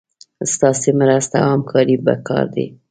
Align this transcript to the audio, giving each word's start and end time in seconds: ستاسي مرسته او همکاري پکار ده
ستاسي 0.53 0.91
مرسته 1.01 1.35
او 1.41 1.47
همکاري 1.55 1.95
پکار 2.05 2.45
ده 2.53 2.65